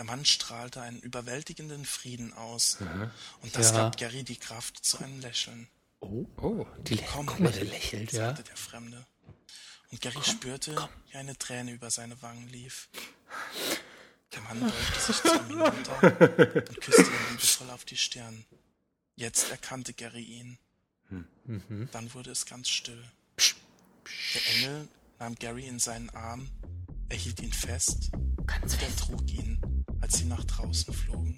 [0.00, 2.78] Der Mann strahlte einen überwältigenden Frieden aus,
[3.42, 3.76] und das Ja.
[3.76, 5.68] gab Gary die Kraft zu einem Lächeln.
[6.00, 8.28] Oh, Oh, die Komm, Guck mal, der lächelt, ja.
[8.28, 9.06] sagte der Fremde.
[9.90, 10.74] Und Gary spürte,
[11.10, 12.88] wie eine Träne über seine Wangen lief.
[14.32, 16.02] Der Mann beugte sich zu ihm hinunter
[16.66, 18.46] und küsste ihn liebevoll auf die Stirn.
[19.16, 20.58] Jetzt erkannte Gary ihn.
[21.92, 23.04] Dann wurde es ganz still.
[24.34, 24.88] Der Engel
[25.18, 26.48] nahm Gary in seinen Arm,
[27.10, 28.10] er hielt ihn fest
[28.46, 31.36] Ganz und er trug ihn, als sie nach draußen flogen.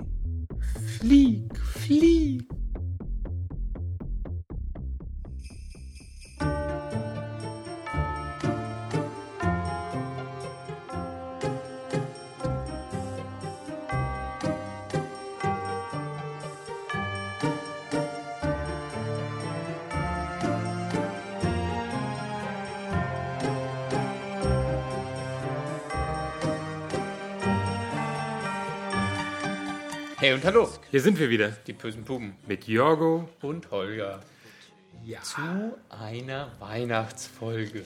[0.98, 2.48] Flieg, flieg.
[30.34, 33.28] Und hallo, hier sind wir wieder die bösen Buben mit Jorgo.
[33.42, 34.20] und Holger
[35.04, 35.20] Ja.
[35.22, 37.84] zu einer Weihnachtsfolge.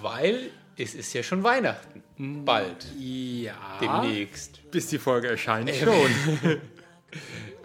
[0.00, 2.44] Weil es ist ja schon Weihnachten.
[2.44, 2.86] Bald.
[2.98, 3.54] Ja.
[3.80, 4.70] Demnächst.
[4.70, 6.60] Bis die Folge erscheint schon.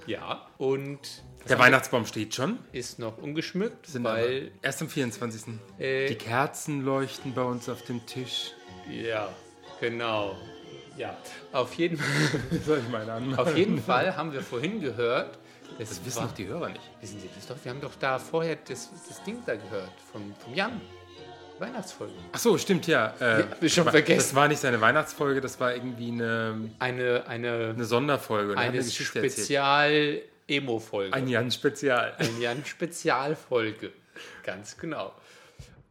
[0.07, 0.47] Ja.
[0.57, 0.99] Und
[1.49, 2.59] Der Weihnachtsbaum steht schon.
[2.71, 4.51] ist noch ungeschmückt, Sind weil.
[4.61, 5.53] erst am 24.
[5.79, 8.51] Äh, Die Kerzen leuchten bei uns auf dem Tisch.
[8.89, 9.29] ja,
[9.81, 10.37] genau.
[10.97, 11.15] Ja,
[11.51, 11.97] auf jeden,
[12.65, 13.39] Soll ich meine anmachen?
[13.39, 15.37] auf jeden Fall haben wir vorhin gehört,
[15.77, 16.81] das, Das wissen doch die Hörer nicht.
[17.01, 17.55] wissen Sie das doch?
[17.63, 20.81] Wir haben doch da vorher das, das Ding da gehört vom, vom Jan.
[21.59, 22.13] Weihnachtsfolge.
[22.31, 23.13] Ach so, stimmt, ja.
[23.19, 24.17] Äh, ich schon vergessen.
[24.19, 28.53] Das war nicht seine Weihnachtsfolge, das war irgendwie eine, Eine, eine, eine Sonderfolge.
[28.53, 28.83] Wir eine.
[28.83, 31.15] Spezial-Emo-Folge.
[31.15, 32.13] Ein Jan-Spezial.
[32.17, 33.91] Eine Jan-Spezialfolge.
[34.43, 35.13] Ganz genau.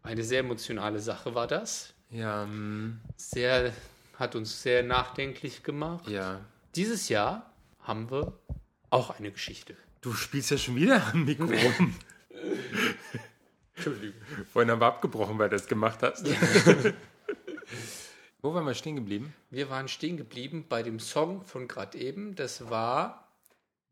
[0.05, 1.93] Eine sehr emotionale Sache war das.
[2.11, 3.73] Ja, mm, Sehr,
[4.17, 6.09] hat uns sehr nachdenklich gemacht.
[6.09, 6.41] ja.
[6.75, 7.51] Dieses Jahr
[7.81, 8.39] haben wir
[8.91, 9.75] auch eine Geschichte.
[10.03, 11.95] Du spielst ja schon wieder am Mikro rum.
[13.75, 14.21] Entschuldigung.
[14.53, 16.27] Vorhin haben wir abgebrochen, weil du das gemacht hast.
[18.43, 19.35] Wo waren wir stehen geblieben?
[19.51, 22.35] Wir waren stehen geblieben bei dem Song von gerade eben.
[22.35, 23.29] Das war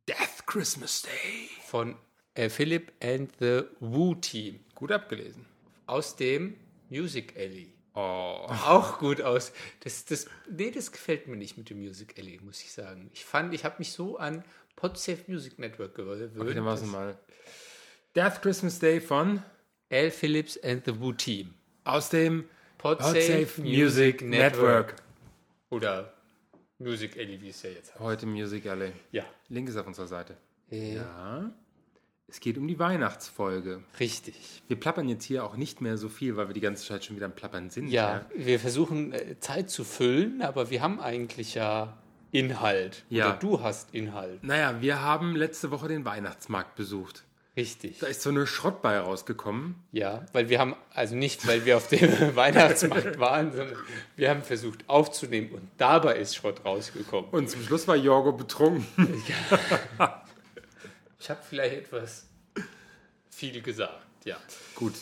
[0.08, 1.48] Death Christmas Day.
[1.66, 1.96] von
[2.34, 5.46] äh, Philip and the Woo Team Gut abgelesen.
[5.86, 6.56] aus dem
[6.90, 7.72] Music Alley.
[7.94, 8.46] Oh.
[8.66, 9.52] Auch gut aus.
[9.80, 13.10] Das, das, nee, das gefällt mir nicht mit dem Music Alley, muss ich sagen.
[13.14, 14.44] Ich fand, ich habe mich so an
[14.76, 16.32] Podsafe Music Network gewöhnt.
[16.38, 17.16] Okay, dann war es mal.
[18.16, 19.42] Death Christmas Day von
[19.88, 20.10] L.
[20.10, 21.54] Phillips and the Woo Team.
[21.84, 24.96] aus dem Podsafe, Podsafe Music Network.
[25.70, 26.12] Oder
[26.78, 28.00] Music Alley, wie es ja jetzt heißt.
[28.00, 28.92] Heute Music Alley.
[29.12, 29.24] Ja.
[29.48, 30.36] Link ist auf unserer Seite.
[30.70, 31.50] Äh, Ja.
[32.26, 33.82] Es geht um die Weihnachtsfolge.
[34.00, 34.62] Richtig.
[34.66, 37.16] Wir plappern jetzt hier auch nicht mehr so viel, weil wir die ganze Zeit schon
[37.16, 37.88] wieder am Plappern sind.
[37.88, 41.98] Ja, wir versuchen äh, Zeit zu füllen, aber wir haben eigentlich ja
[42.32, 43.04] Inhalt.
[43.10, 43.28] Ja.
[43.28, 44.42] Oder du hast Inhalt.
[44.42, 47.24] Naja, wir haben letzte Woche den Weihnachtsmarkt besucht.
[47.56, 48.00] Richtig.
[48.00, 49.76] Da ist so eine Schrottbei rausgekommen.
[49.92, 53.76] Ja, weil wir haben, also nicht, weil wir auf dem Weihnachtsmarkt waren, sondern
[54.16, 57.30] wir haben versucht aufzunehmen und dabei ist Schrott rausgekommen.
[57.30, 58.84] Und zum Schluss war Jorgo betrunken.
[61.24, 62.26] Ich habe vielleicht etwas
[63.30, 64.36] viel gesagt, ja.
[64.74, 64.92] Gut.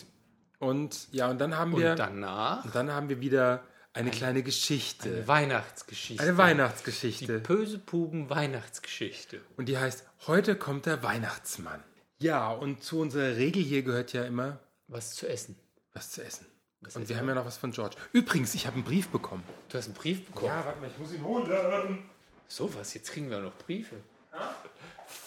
[0.60, 4.44] Und ja, und dann haben Und wir danach und dann haben wir wieder eine kleine
[4.44, 5.08] Geschichte.
[5.08, 6.22] eine Weihnachtsgeschichte.
[6.22, 7.40] Eine Die Weihnachtsgeschichte.
[7.40, 9.40] böse Puben Weihnachtsgeschichte.
[9.56, 11.82] Und die heißt Heute kommt der Weihnachtsmann.
[12.20, 15.56] Ja, und zu unserer Regel hier gehört ja immer Was zu essen.
[15.92, 16.46] was zu essen.
[16.82, 17.20] Was Und essen wir wir?
[17.20, 17.96] haben ja noch was von George.
[18.12, 19.42] Übrigens, ich habe einen Brief bekommen.
[19.70, 20.52] Du hast einen Brief bekommen.
[20.52, 21.98] warte mal, ich muss ihn holen.
[22.46, 23.96] So was, jetzt kriegen wir noch Briefe.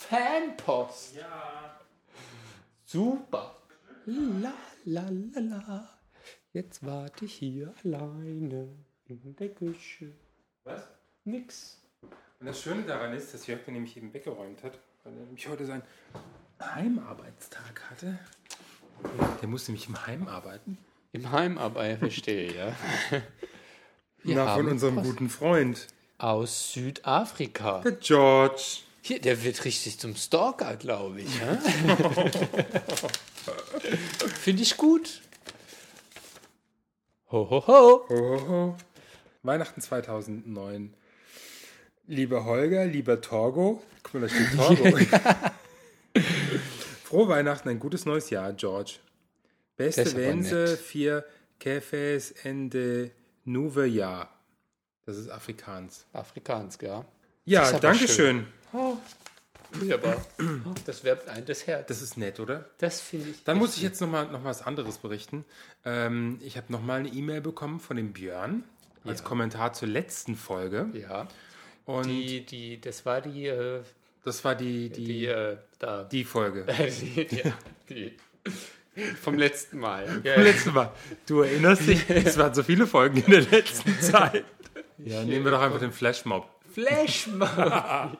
[0.10, 1.16] Fanpost.
[1.16, 1.80] Ja.
[2.86, 3.56] Super.
[4.06, 4.54] La
[4.86, 5.90] la la la.
[6.54, 8.70] Jetzt warte ich hier alleine
[9.08, 10.12] in der Küche.
[10.64, 10.84] Was?
[11.24, 11.82] Nix.
[12.40, 15.48] Und das Schöne daran ist, dass Jörg den nämlich eben weggeräumt hat, weil er nämlich
[15.48, 15.84] heute seinen
[16.62, 18.20] Heimarbeitstag hatte.
[19.42, 20.78] Der muss nämlich im Heim arbeiten.
[21.14, 22.76] Im Heim aber, ja, verstehe, ja.
[24.24, 25.88] Wir Na, von haben unserem Post guten Freund.
[26.18, 27.80] Aus Südafrika.
[27.82, 28.80] Der George.
[29.08, 31.30] Hier, der wird richtig zum Stalker, glaube ich.
[31.40, 31.58] Ja?
[34.42, 35.22] Finde ich gut.
[37.32, 38.06] Ho, ho, ho.
[38.10, 38.76] Ho, ho, ho.
[39.44, 40.96] Weihnachten 2009.
[42.08, 43.84] Lieber Holger, lieber Torgo.
[44.02, 44.98] Guck mal, da steht Torgo.
[47.04, 48.96] Frohe Weihnachten, ein gutes neues Jahr, George.
[49.78, 51.24] Beste Wense für
[51.62, 53.12] Cafés Ende
[53.44, 54.34] Nouveau Jahr.
[55.06, 56.08] Das ist Afrikaans.
[56.12, 57.06] Afrikaans, ja.
[57.46, 58.16] Ja, danke schön.
[58.18, 58.48] schön.
[58.74, 58.98] Oh,
[59.74, 60.26] wunderbar.
[60.86, 61.88] Das wärmt ein das Herz.
[61.88, 62.66] Das ist nett, oder?
[62.80, 63.44] Das finde ich.
[63.44, 65.46] Dann muss ich jetzt noch mal noch was anderes berichten.
[65.86, 68.64] Ähm, ich habe noch mal eine E-Mail bekommen von dem Björn
[69.04, 69.26] als Ja.
[69.28, 70.88] Kommentar zur letzten Folge.
[70.94, 71.28] Ja.
[71.86, 73.82] Und Die, die, das war die, äh,
[74.24, 76.10] das war die, die, die, die, äh, da.
[76.26, 76.66] Folge.
[77.02, 77.54] die, ja,
[77.90, 78.18] die.
[79.22, 80.22] Vom letzten Mal.
[80.24, 80.92] Ja, Beim letzten Mal.
[81.28, 84.46] Du erinnerst dich, es waren so viele Folgen in der letzten Zeit.
[84.98, 86.50] Ja, nehmen wir doch einfach den Flashmob.
[86.76, 87.50] Flashmob.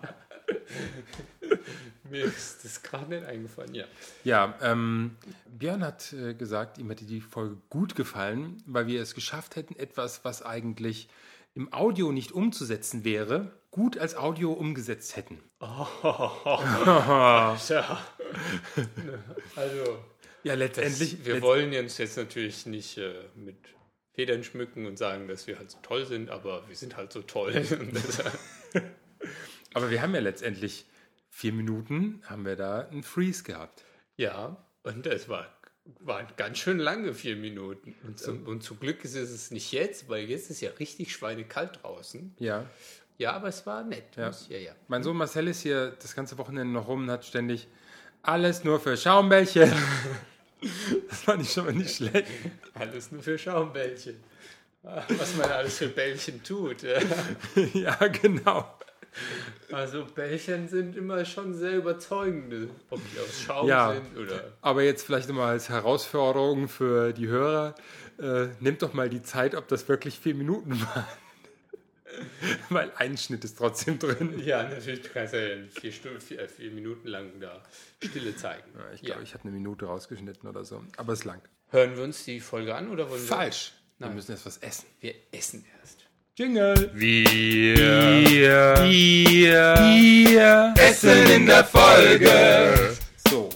[2.10, 3.86] Mir ist das gerade nicht eingefallen, ja.
[4.24, 5.18] Ja, ähm,
[5.58, 9.76] Björn hat äh, gesagt, ihm hätte die Folge gut gefallen, weil wir es geschafft hätten,
[9.76, 11.10] etwas, was eigentlich
[11.56, 15.40] im Audio nicht umzusetzen wäre, gut als Audio umgesetzt hätten.
[15.60, 16.30] Tja.
[19.56, 20.00] Also,
[20.44, 21.26] Ja, letztendlich.
[21.26, 23.58] wir wollen uns jetzt natürlich nicht äh, mit
[24.16, 27.22] Federn schmücken und sagen, dass wir halt so toll sind, aber wir sind halt so
[27.22, 27.52] toll.
[27.94, 28.38] Deshalb-
[29.74, 30.86] aber wir haben ja letztendlich
[31.30, 33.84] vier Minuten, haben wir da einen Freeze gehabt.
[34.18, 35.48] ja, und es war,
[36.02, 37.96] waren ganz schön lange vier Minuten.
[38.04, 41.80] Und zum, und zum Glück ist es nicht jetzt, weil jetzt ist ja richtig schweinekalt
[41.82, 42.36] draußen.
[42.40, 42.66] Ja.
[43.18, 44.16] Ja, aber es war nett.
[44.16, 44.28] Ja.
[44.28, 44.72] Muss- ja, ja.
[44.88, 47.68] Mein Sohn Marcel ist hier das ganze Wochenende noch rum und hat ständig
[48.22, 49.72] alles nur für Schaumbällchen.
[51.10, 52.28] das fand ich schon mal nicht schlecht.
[52.74, 54.16] Alles nur für Schaumbällchen.
[54.84, 56.84] Was man alles für Bällchen tut.
[57.74, 57.96] ja.
[58.08, 58.78] genau.
[59.72, 63.94] Also Bällchen sind immer schon sehr überzeugende, ob die aus Schaum Ja.
[63.94, 64.54] sind oder.
[64.62, 67.76] Aber jetzt vielleicht nochmal als Herausforderung für die Hörer.
[68.20, 71.06] Äh, nehmt doch mal die Zeit, ob das wirklich vier Minuten waren.
[72.70, 74.40] Weil ein Schnitt ist trotzdem drin.
[74.44, 75.40] Ja, natürlich, du kannst ja
[75.80, 77.62] vier, Stunden, vier, äh, vier Minuten lang da
[78.04, 78.64] Stille zeigen.
[78.94, 80.84] Ich glaube, ich habe eine Minute rausgeschnitten oder so.
[80.98, 81.42] Aber es lang.
[81.70, 83.28] Hören wir uns die Folge an oder wollen wir?
[83.28, 83.74] Falsch.
[83.98, 84.86] Wir müssen erst was essen.
[85.00, 86.06] Wir essen erst.
[86.38, 86.92] Jingle.
[86.94, 92.98] Wir, wir, wir essen in der Folge.
[93.30, 93.50] So.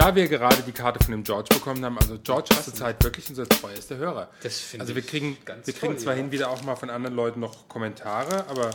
[0.00, 3.28] Da wir gerade die Karte von dem George bekommen haben, also George ist zurzeit wirklich
[3.28, 4.30] unser treuester Hörer.
[4.42, 6.22] Das finde Also wir ich kriegen, ganz wir kriegen toll, zwar ja.
[6.22, 8.70] hin wieder auch mal von anderen Leuten noch Kommentare, aber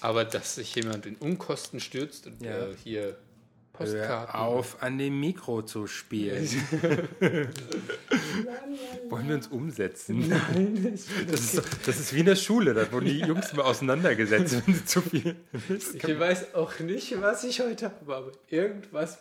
[0.00, 2.50] Aber dass sich jemand in Unkosten stürzt und Ja.
[2.50, 3.16] äh, hier
[3.80, 4.40] hör Postkarten.
[4.40, 6.46] auf, an dem Mikro zu spielen.
[9.08, 10.28] Wollen wir uns umsetzen?
[10.28, 10.98] Nein,
[11.30, 14.62] das, ist, so- das ist wie in der Schule, da wurden die Jungs immer auseinandergesetzt,
[14.66, 15.36] wenn sie zu viel.
[15.94, 19.18] Ich weiß auch nicht, was ich heute habe, aber irgendwas.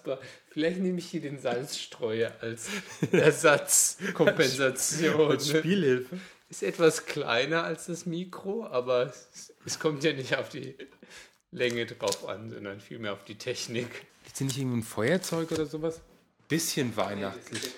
[0.52, 2.68] Vielleicht nehme ich hier den Salzstreuer als
[3.12, 5.32] Ersatzkompensation.
[5.32, 6.18] Als Spielhilfe.
[6.50, 10.76] Ist etwas kleiner als das Mikro, aber es, es kommt ja nicht auf die
[11.52, 13.90] Länge drauf an, sondern vielmehr auf die Technik.
[14.24, 16.02] Gibt es nicht irgendwie ein Feuerzeug oder sowas?
[16.48, 17.74] Bisschen weihnachtlich.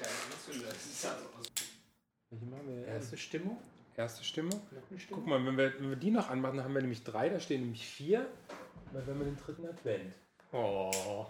[2.88, 3.57] Erste Stimmung?
[3.97, 4.62] Erste Stimmung?
[4.71, 5.23] Noch eine Stimmung?
[5.23, 7.39] Guck mal, wenn wir, wenn wir die noch anmachen, dann haben wir nämlich drei, da
[7.39, 8.25] stehen nämlich vier.
[8.94, 10.13] Dann haben wir den dritten Advent.
[10.53, 11.25] Oh,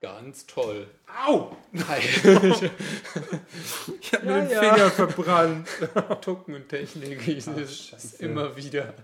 [0.00, 0.88] ganz toll.
[1.26, 1.56] Au!
[1.88, 2.00] Hi.
[4.00, 4.60] Ich habe Ja, mir den ja.
[4.74, 5.68] Finger verbrannt.
[6.22, 8.24] Tucken und Technik ist es Scheiße.
[8.24, 8.94] immer wieder.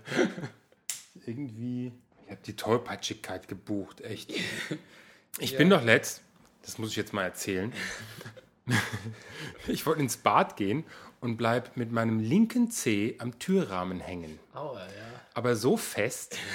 [1.25, 1.91] Irgendwie.
[2.25, 4.33] Ich habe die Tollpatschigkeit gebucht, echt.
[5.39, 6.21] Ich bin doch letzt,
[6.61, 7.73] das muss ich jetzt mal erzählen.
[9.67, 10.85] Ich wollte ins Bad gehen
[11.19, 14.39] und bleib mit meinem linken Zeh am Türrahmen hängen.
[14.53, 14.85] Aua, ja.
[15.33, 16.37] aber so fest.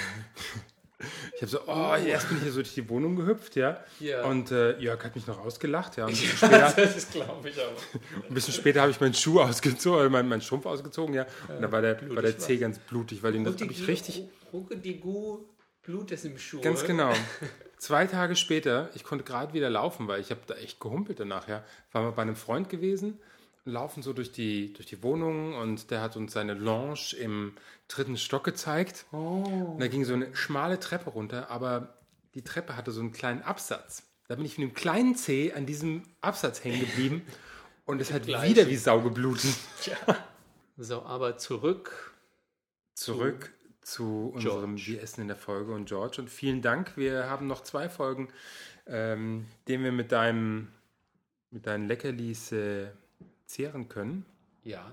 [1.33, 3.81] Ich habe so, oh, erst bin ich hier so durch die Wohnung gehüpft, ja.
[4.01, 4.25] Ja.
[4.25, 6.05] Und äh, Jörg hat mich noch ausgelacht, ja.
[6.05, 7.71] Und ein bisschen später, Das glaube ich aber.
[8.27, 11.25] ein bisschen später habe ich meinen Schuh ausgezogen, äh, meinen, meinen Strumpf ausgezogen, ja.
[11.47, 14.25] Und da war der, war der Zeh ganz blutig, weil den das ich richtig.
[14.51, 15.45] Ruckedigu,
[15.89, 16.61] Blut ist im Schuh.
[16.61, 17.11] Ganz genau.
[17.79, 21.47] Zwei Tage später, ich konnte gerade wieder laufen, weil ich habe da echt gehumpelt danach,
[21.47, 21.63] ja.
[21.93, 23.17] Waren wir bei einem Freund gewesen,
[23.65, 27.53] laufen so durch die, durch die Wohnung und der hat uns seine Lounge im
[27.87, 29.07] dritten Stock gezeigt.
[29.09, 31.97] Und da ging so eine schmale Treppe runter, aber
[32.35, 34.03] die Treppe hatte so einen kleinen Absatz.
[34.27, 37.25] Da bin ich mit einem kleinen Zeh an diesem Absatz hängen geblieben
[37.85, 38.57] und es hat Gleiche.
[38.57, 39.55] wieder wie Sau geblutet.
[40.81, 42.13] So, aber zurück.
[42.93, 43.51] Zurück
[43.91, 46.21] zu unserem Wir essen in der Folge und George.
[46.21, 46.95] Und vielen Dank.
[46.95, 48.29] Wir haben noch zwei Folgen,
[48.87, 50.69] ähm, denen wir mit deinem
[51.51, 52.87] mit deinen Leckerlis äh,
[53.45, 54.25] zehren können.
[54.63, 54.91] Ja.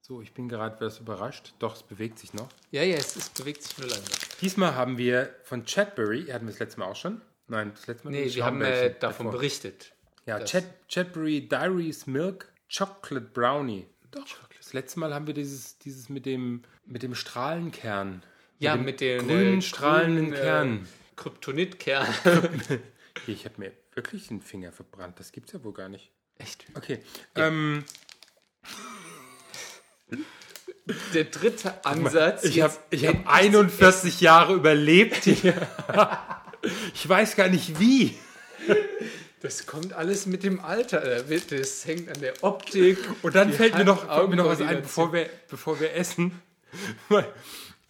[0.00, 1.54] So, ich bin gerade etwas überrascht.
[1.58, 2.48] Doch, es bewegt sich noch.
[2.70, 4.18] Ja, ja, es, es bewegt sich nur langsam.
[4.40, 7.20] Diesmal haben wir von Chatbury, hatten wir das letzte Mal auch schon?
[7.48, 9.38] Nein, das letzte Mal Nee, wir haben äh, davon davor.
[9.40, 9.92] berichtet.
[10.26, 13.86] Ja, Chat, Chatbury Diaries Milk Chocolate Brownie.
[14.12, 14.26] Doch,
[14.70, 18.22] das letzte Mal haben wir dieses, dieses mit dem, mit dem Strahlenkern.
[18.60, 20.76] Ja, dem mit den grünen äh, strahlenden grünen, Kern.
[20.84, 22.06] Äh, Kryptonitkern.
[23.26, 25.18] Ich habe mir wirklich den Finger verbrannt.
[25.18, 26.12] Das gibt's ja wohl gar nicht.
[26.38, 26.64] Echt?
[26.74, 27.00] Okay.
[27.34, 27.84] Ähm,
[31.12, 32.44] Der dritte Ansatz.
[32.44, 35.54] ich habe ich hab 41 Jahre überlebt hier.
[36.94, 38.16] Ich weiß gar nicht wie.
[39.40, 41.28] Das kommt alles mit dem Alter.
[41.28, 42.98] Wird- Das hängt an der Optik.
[43.22, 45.94] Und dann Die fällt mir noch, fällt mir noch was ein, bevor wir, bevor wir
[45.94, 46.40] essen.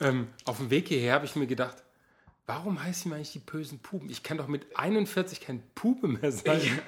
[0.03, 1.77] Ähm, auf dem Weg hierher habe ich mir gedacht,
[2.47, 4.09] warum heißen wir eigentlich die bösen Puben?
[4.09, 6.81] Ich kann doch mit 41 kein Pube mehr sein.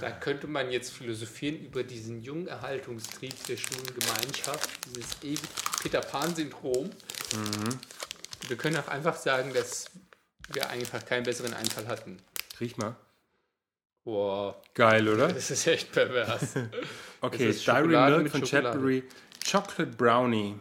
[0.00, 5.48] Da könnte man jetzt philosophieren über diesen Jungerhaltungstrieb der schwulen Gemeinschaft, dieses ewige
[5.82, 6.90] Peter Pan-Syndrom.
[8.46, 9.86] Wir können auch einfach sagen, dass
[10.52, 12.18] wir einfach keinen besseren Einfall hatten.
[12.60, 12.96] Riech mal.
[14.04, 15.28] Boah, Geil, oder?
[15.28, 16.54] das ist echt pervers.
[17.22, 18.40] Okay, Dairy Milk von.
[18.42, 19.04] Cadbury.
[19.44, 20.54] Chocolate Brownie.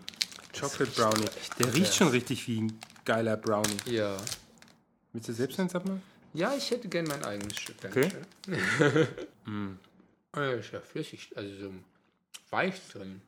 [0.53, 1.25] Chocolate riecht Brownie.
[1.57, 1.95] Der riecht pervers.
[1.95, 3.77] schon richtig wie ein geiler Brownie.
[3.85, 4.17] ja.
[5.13, 6.03] Willst du selbst eins abmachen?
[6.33, 7.77] Ja, ich hätte gern mein eigenes Stück.
[7.83, 8.11] Okay.
[8.45, 9.79] Dankeschön.
[10.35, 11.73] Äh, ist ja flüssig, also so
[12.51, 13.21] weich drin.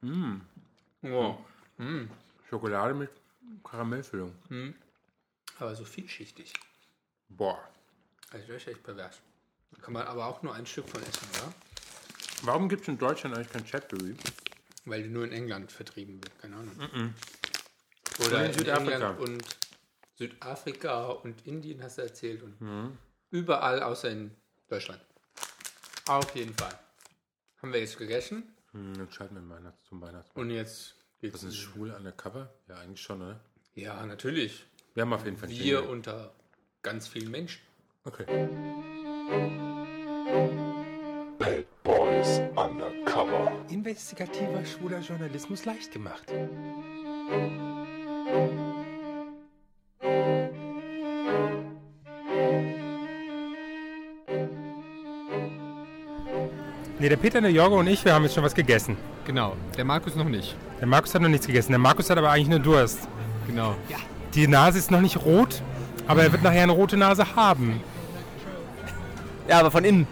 [0.00, 0.36] Mm.
[1.02, 1.38] Wow.
[2.48, 3.10] Schokolade mit
[3.62, 4.32] Karamellfüllung.
[5.58, 6.52] Aber so vielschichtig.
[7.28, 7.58] Boah.
[8.30, 9.20] Also das ist echt pervers.
[9.72, 11.52] Da kann man aber auch nur ein Stück von essen, oder?
[12.42, 14.16] Warum gibt es in Deutschland eigentlich kein Cadbury?
[14.84, 16.74] Weil die nur in England vertrieben wird, keine Ahnung.
[16.76, 18.92] Nur Oder in in Südafrika.
[18.94, 19.44] England und
[20.16, 22.98] Südafrika und Indien hast du erzählt und
[23.30, 24.34] überall außer in
[24.68, 25.00] Deutschland.
[26.06, 26.78] Auf jeden Fall.
[27.62, 30.36] Haben wir jetzt gegessen Hm, dann schalten wir Weihnachts zum Weihnachtsmarkt.
[30.36, 31.34] und jetzt geht's.
[31.34, 32.52] Was ist schwul undercover?
[32.68, 33.40] Ja, eigentlich schon, oder?
[33.74, 34.66] Ja, natürlich.
[34.94, 36.34] Wir haben auf jeden Fall Wir unter
[36.82, 37.60] ganz vielen Menschen.
[38.04, 38.24] Okay.
[41.38, 43.52] Bad Boys Undercover.
[43.68, 46.32] Investigativer schwuler Journalismus leicht gemacht.
[57.00, 58.96] Nee, der Peter, der Jorge und ich, wir haben jetzt schon was gegessen.
[59.24, 60.56] Genau, der Markus noch nicht.
[60.80, 61.70] Der Markus hat noch nichts gegessen.
[61.70, 63.06] Der Markus hat aber eigentlich nur Durst.
[63.46, 63.76] Genau.
[64.34, 65.62] Die Nase ist noch nicht rot,
[66.08, 67.80] aber er wird nachher eine rote Nase haben.
[69.48, 70.06] Ja, aber von innen.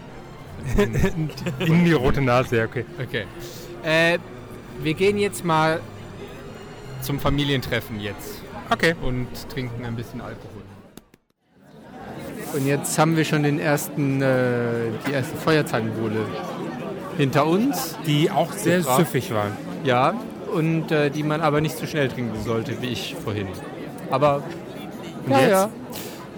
[1.59, 2.85] In die rote Nase, ja, okay.
[3.01, 3.25] Okay.
[3.83, 4.17] Äh,
[4.81, 5.79] wir gehen jetzt mal
[7.01, 8.95] zum Familientreffen jetzt Okay.
[9.01, 10.61] und trinken ein bisschen Alkohol.
[12.53, 16.25] Und jetzt haben wir schon den ersten, äh, die erste Feuerzangenbowle
[17.17, 17.95] hinter uns.
[18.05, 18.97] Die auch sehr brav.
[18.97, 19.51] süffig waren.
[19.83, 20.13] Ja,
[20.53, 23.47] und äh, die man aber nicht zu schnell trinken sollte, wie ich vorhin.
[24.09, 24.43] Aber
[25.29, 25.51] ja, jetzt?
[25.51, 25.69] ja.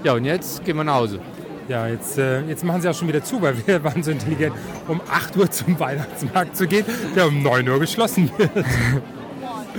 [0.03, 1.19] Ja, und jetzt gehen wir nach Hause.
[1.67, 4.55] Ja, jetzt, äh, jetzt machen sie auch schon wieder zu, weil wir waren so intelligent,
[4.87, 8.49] um 8 Uhr zum Weihnachtsmarkt zu gehen, der um 9 Uhr geschlossen wird.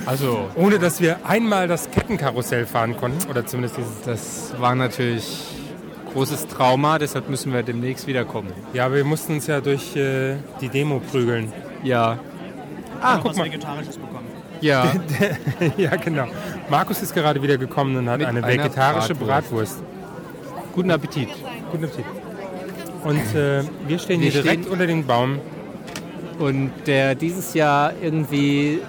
[0.06, 3.28] Also, Ohne dass wir einmal das Kettenkarussell fahren konnten.
[3.28, 4.00] Oder zumindest dieses.
[4.02, 5.48] das war natürlich
[6.12, 8.52] großes Trauma, deshalb müssen wir demnächst wiederkommen.
[8.72, 11.52] Ja, aber wir mussten uns ja durch äh, die Demo prügeln.
[11.82, 12.18] Ja,
[13.02, 13.46] Ah, guck mal.
[13.46, 14.09] Vegetarisches bekommen.
[14.60, 14.92] Ja,
[15.76, 16.26] ja, genau.
[16.68, 19.78] Markus ist gerade wieder gekommen und hat Mit eine vegetarische Bratwurst.
[19.80, 19.82] Bratwurst.
[20.74, 21.28] guten Appetit.
[21.72, 22.04] Guten Appetit.
[23.04, 25.38] Und äh, wir stehen Wir hier direkt stehen- unter den Baum.
[26.38, 28.80] Und der dieses Jahr irgendwie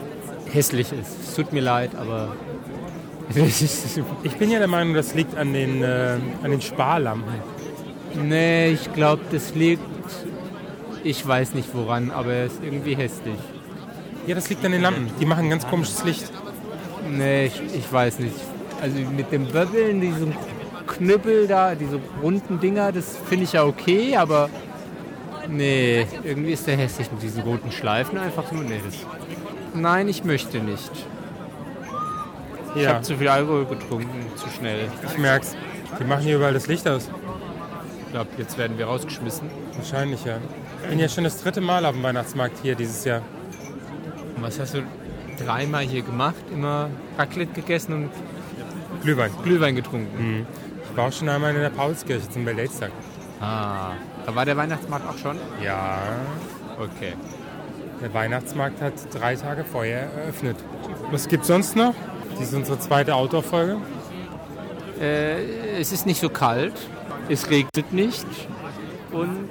[0.51, 1.17] hässlich ist.
[1.27, 2.35] Es tut mir leid, aber
[4.23, 7.33] Ich bin ja der Meinung, das liegt an den, äh, an den Sparlampen.
[8.23, 9.81] nee, ich glaube, das liegt,
[11.03, 13.39] ich weiß nicht woran, aber er ist irgendwie hässlich.
[14.27, 15.09] Ja, das liegt an den Lampen.
[15.19, 16.31] Die machen ganz komisches Licht.
[17.09, 18.35] Nee, ich, ich weiß nicht.
[18.81, 20.33] Also mit dem Böbbeln, diesem
[20.87, 24.49] Knüppel da, diese runden Dinger, das finde ich ja okay, aber
[25.47, 28.63] nee, irgendwie ist der hässlich mit diesen roten Schleifen einfach nur.
[28.63, 28.95] Nee, das,
[29.79, 30.91] nein, ich möchte nicht.
[32.75, 34.89] Ich Ja, habe zu viel Alkohol getrunken, zu schnell.
[35.05, 35.55] ich merk's.
[35.99, 37.09] Die machen hier überall das Licht aus.
[38.05, 39.49] Ich glaube, jetzt werden wir rausgeschmissen.
[39.75, 40.37] Wahrscheinlich, ja.
[40.83, 43.21] Ich bin ja schon das dritte Mal auf dem Weihnachtsmarkt hier dieses Jahr.
[44.41, 44.81] Und was hast du
[45.37, 46.33] dreimal hier gemacht?
[46.51, 48.09] Immer Raclette gegessen und
[49.03, 49.29] Glühwein.
[49.43, 50.47] Glühwein getrunken.
[50.89, 52.89] Ich war auch schon einmal in der Paulskirche zum Welttag.
[53.39, 53.91] Ah,
[54.25, 55.37] da war der Weihnachtsmarkt auch schon?
[55.63, 55.99] Ja,
[56.79, 57.13] Okay.
[58.01, 60.57] der Weihnachtsmarkt hat drei Tage vorher eröffnet.
[61.11, 61.93] Was gibt's sonst noch?
[62.39, 63.77] Dies ist unsere zweite Outdoor-Folge.
[64.99, 66.73] Äh, es ist nicht so kalt,
[67.29, 68.25] es regnet nicht
[69.11, 69.49] und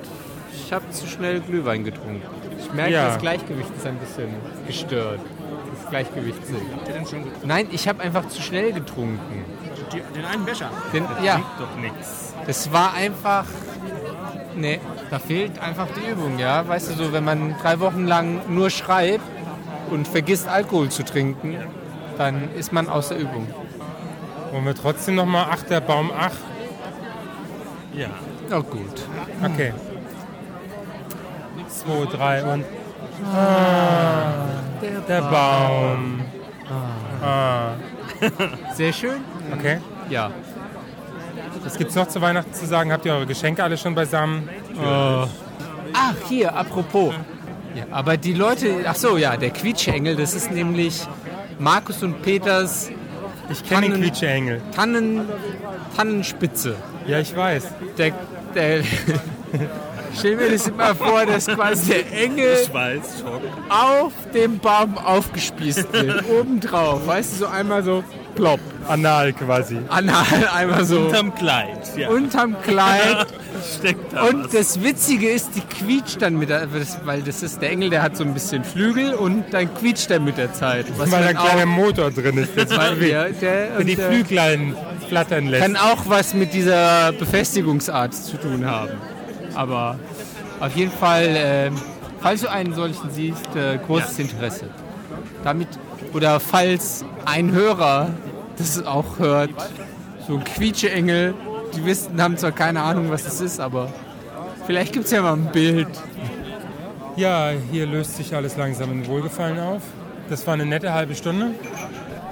[0.52, 2.22] ich habe zu schnell Glühwein getrunken.
[2.70, 3.06] Ich merke, Ja.
[3.08, 4.28] das Gleichgewicht ist ein bisschen
[4.66, 5.20] gestört.
[5.80, 6.56] Das Gleichgewichtssinn.
[6.74, 7.48] Habt ihr denn schon getrunken?
[7.48, 9.44] Nein, ich habe einfach zu schnell getrunken.
[9.92, 10.70] Die, den einen Becher?
[10.92, 12.32] Den, ja, Doch nix.
[12.46, 13.44] das war einfach.
[14.56, 16.66] Nee, da fehlt einfach die Übung, ja.
[16.66, 19.24] Weißt du, so, wenn man drei Wochen lang nur schreibt
[19.90, 21.56] und vergisst Alkohol zu trinken,
[22.18, 23.48] dann ist man aus der Übung.
[24.52, 26.32] Wollen wir trotzdem nochmal Ach, der Baum, ach.
[27.94, 28.08] Ja.
[28.52, 29.02] Oh, gut.
[29.44, 29.72] Okay.
[31.70, 32.64] Zwei, drei und.
[33.34, 34.32] Ah,
[35.08, 36.20] der Baum.
[37.22, 37.72] Ah.
[38.74, 39.20] Sehr schön.
[39.56, 39.78] Okay.
[40.08, 40.30] Ja.
[41.62, 42.92] Was gibt's noch zu Weihnachten zu sagen?
[42.92, 44.48] Habt ihr eure Geschenke alle schon beisammen?
[44.82, 45.28] Ach,
[46.28, 47.14] hier, apropos.
[47.74, 51.06] Ja, aber die Leute, ach so, ja, der Quietschengel, das ist nämlich
[51.58, 52.90] Markus und Peters
[53.50, 54.60] Ich kenne den Tannen- Quietscheengel.
[54.74, 55.28] Tannen,
[55.96, 56.74] Tannenspitze.
[57.06, 57.68] Ja, ich weiß.
[57.98, 58.12] Der,
[58.54, 58.78] der,
[60.18, 63.24] stell mir das immer vor, dass quasi der Engel weiß,
[63.68, 67.06] auf dem Baum aufgespießt wird, obendrauf.
[67.06, 68.02] Weißt du, so einmal so
[68.34, 68.60] plopp.
[68.88, 69.78] Anal quasi.
[69.88, 70.24] Anal,
[70.54, 71.96] einmal so Unterm Kleid.
[71.96, 72.08] Ja.
[72.08, 73.26] unterm Kleid.
[73.78, 74.52] steckt da Und was.
[74.52, 78.02] das Witzige ist, die quietscht dann mit der, das- weil das ist der Engel, der
[78.02, 80.86] hat so ein bisschen Flügel und dann quietscht er mit der Zeit.
[80.96, 83.96] Was Weil da ein kleiner Motor drin ist, der weil sich der, der, die äh,
[83.96, 84.74] Flüglein
[85.08, 85.62] flattern lässt.
[85.62, 88.92] kann auch was mit dieser Befestigungsart zu tun haben.
[89.54, 89.98] Aber
[90.60, 91.70] auf jeden Fall, äh,
[92.20, 94.66] falls du einen solchen siehst, äh, großes Interesse.
[95.44, 95.68] Damit,
[96.12, 98.10] oder falls ein Hörer
[98.58, 99.50] das auch hört,
[100.26, 101.34] so ein Quietscheengel,
[101.74, 103.92] die wissen, haben zwar keine Ahnung, was das ist, aber
[104.66, 105.88] vielleicht gibt es ja mal ein Bild.
[107.16, 109.82] Ja, hier löst sich alles langsam in Wohlgefallen auf.
[110.28, 111.52] Das war eine nette halbe Stunde.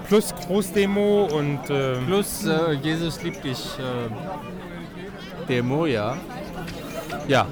[0.06, 4.08] Plus Großdemo und äh, Plus äh, Jesus liebt dich, äh,
[5.48, 6.16] Demo, ja.
[7.28, 7.46] Ja.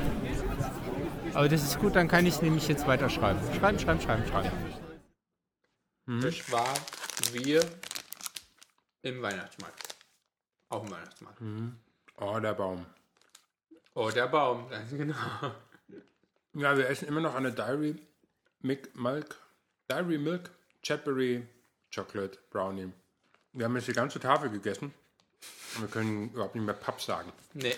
[1.35, 3.39] Aber das ist gut, dann kann ich nämlich jetzt weiterschreiben.
[3.59, 4.51] Schreiben, schreiben, schreiben, schreiben.
[6.23, 6.75] Das war
[7.33, 7.63] wir
[9.03, 9.95] im Weihnachtsmarkt.
[10.71, 11.39] Auf dem Weihnachtsmarkt.
[12.21, 12.87] oh, der Baum.
[13.93, 15.15] Oh, der Baum, ganz genau.
[16.55, 17.97] Ja, wir essen immer noch eine Dairy
[18.61, 19.37] Milk, Milk
[19.89, 20.51] Dairy Milk
[20.83, 21.47] Cadbury
[21.95, 22.91] Chocolate Brownie.
[23.53, 24.95] Wir haben jetzt die ganze Tafel gegessen
[25.75, 27.31] und wir können überhaupt nicht mehr Papp sagen.
[27.53, 27.77] Nee.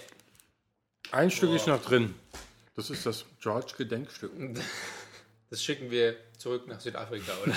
[1.11, 2.15] Ein Stück ist noch drin.
[2.77, 4.33] Das ist das George Gedenkstück.
[5.51, 7.55] Das schicken wir zurück nach Südafrika, oder?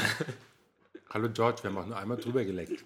[1.10, 2.86] Hallo George, wir haben auch nur einmal drüber geleckt.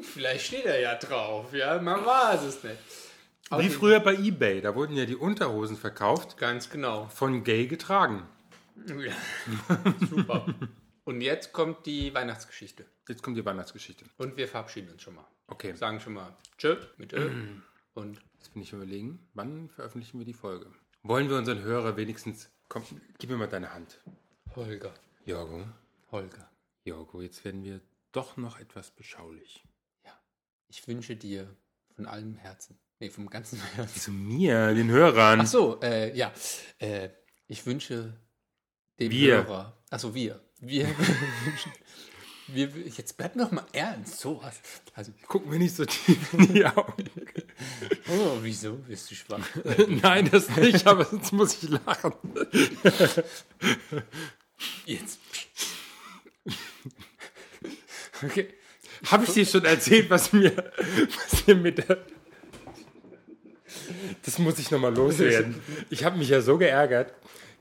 [0.00, 1.78] Vielleicht steht er ja drauf, ja?
[1.82, 2.78] Man weiß es nicht.
[3.58, 7.08] Wie früher bei Ebay, da wurden ja die Unterhosen verkauft, Ganz genau.
[7.08, 8.26] von Gay getragen.
[8.86, 9.12] Ja.
[10.08, 10.46] Super.
[11.08, 12.84] Und jetzt kommt die Weihnachtsgeschichte.
[13.08, 14.04] Jetzt kommt die Weihnachtsgeschichte.
[14.18, 15.24] Und wir verabschieden uns schon mal.
[15.46, 17.30] Okay, Sagen schon mal Tschö mit Ö.
[17.94, 20.70] Und jetzt bin ich überlegen, wann veröffentlichen wir die Folge?
[21.02, 22.50] Wollen wir unseren Hörer wenigstens...
[22.68, 22.82] Komm,
[23.18, 24.02] gib mir mal deine Hand.
[24.54, 24.92] Holger.
[25.24, 25.66] Jorgo,
[26.12, 26.50] Holger.
[26.84, 27.80] Jorgo, jetzt werden wir
[28.12, 29.64] doch noch etwas beschaulich.
[30.66, 31.48] Ich wünsche dir
[31.96, 32.78] von allem Herzen.
[33.00, 33.98] Nee, vom ganzen Herzen.
[33.98, 35.40] Zu mir, den Hörern.
[35.40, 36.34] Ach so, äh, ja.
[36.78, 37.08] Äh,
[37.46, 38.12] ich wünsche
[39.00, 39.46] dem Wir.
[39.46, 39.82] Hörer.
[39.88, 40.44] Achso, wir.
[40.60, 40.88] Wir.
[42.50, 42.66] Wir,
[42.96, 44.20] jetzt bleib noch mal ernst.
[44.20, 44.58] So was.
[44.94, 47.10] Also, Guck mir nicht so tief in die Augen.
[48.08, 48.72] oh, wieso?
[48.76, 49.46] Bist du schwach?
[49.88, 52.14] Nein, das nicht, aber sonst muss ich lachen.
[54.86, 55.20] Jetzt.
[58.24, 58.48] Okay.
[59.06, 60.72] Habe ich dir schon erzählt, was mir,
[61.30, 61.98] was mir mit der...
[64.22, 65.60] Das muss ich nochmal loswerden.
[65.90, 67.14] Ich habe mich ja so geärgert.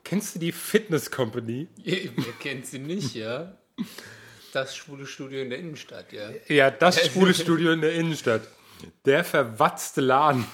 [0.08, 1.68] Kennst du die Fitness Company?
[1.84, 3.58] Ihr, kennt sie nicht, ja?
[4.54, 6.30] Das schwule Studio in der Innenstadt, ja?
[6.48, 8.48] Ja, das schwule Studio in der Innenstadt.
[9.04, 10.46] Der verwatzte Laden.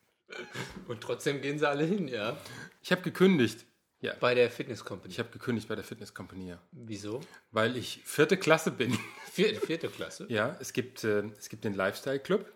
[0.88, 2.36] Und trotzdem gehen sie alle hin, ja?
[2.82, 3.64] Ich habe gekündigt.
[4.02, 5.10] Ja, Bei der Fitness Company.
[5.14, 6.60] ich habe gekündigt bei der Fitness Company, ja.
[6.72, 7.20] Wieso?
[7.52, 8.96] Weil ich vierte Klasse bin.
[9.32, 10.26] Vierte, vierte Klasse.
[10.28, 12.52] Ja, es gibt, äh, es gibt den Lifestyle Club,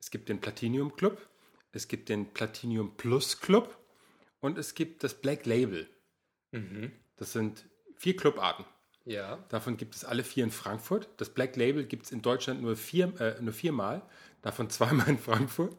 [0.00, 1.24] es gibt den Platinum Club,
[1.70, 3.78] es gibt den Platinum Plus Club
[4.40, 5.88] und es gibt das Black Label.
[7.16, 8.64] Das sind vier Clubarten.
[9.04, 9.38] Ja.
[9.48, 11.08] Davon gibt es alle vier in Frankfurt.
[11.16, 14.02] Das Black Label gibt es in Deutschland nur, vier, äh, nur viermal,
[14.42, 15.74] davon zweimal in Frankfurt.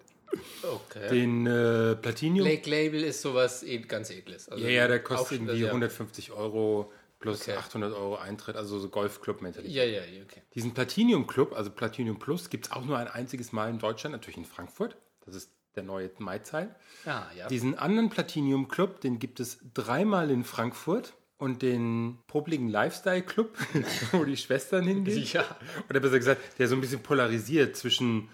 [0.64, 1.10] Okay.
[1.10, 4.48] Den äh, Platinum, Black Label ist sowas ed ganz edles.
[4.48, 5.68] Also ja, ja, der kostet irgendwie ja.
[5.68, 7.58] 150 Euro plus Okay.
[7.58, 9.76] 800 Euro Eintritt, also so Golfclub-Mentalität.
[9.76, 10.42] Ja, ja, ja, okay.
[10.56, 14.14] Diesen Platinum Club, also Platinum Plus, gibt es auch nur ein einziges Mal in Deutschland,
[14.14, 14.98] natürlich in Frankfurt.
[15.26, 16.70] Das ist der neue Maizeit.
[17.06, 17.48] Ah, ja.
[17.48, 21.14] Diesen anderen Platinum Club, den gibt es dreimal in Frankfurt.
[21.38, 23.58] Und den popligen Lifestyle Club,
[24.12, 25.26] wo die Schwestern hingehen.
[25.34, 25.44] Ja.
[25.90, 28.30] Oder besser gesagt, der so ein bisschen polarisiert zwischen